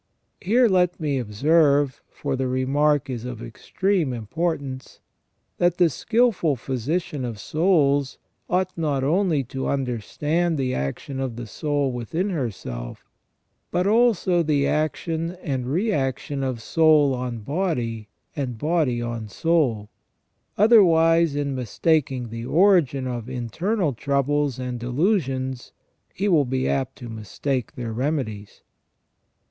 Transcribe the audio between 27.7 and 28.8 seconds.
their remedies.